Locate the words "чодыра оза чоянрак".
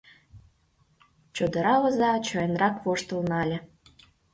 1.35-2.75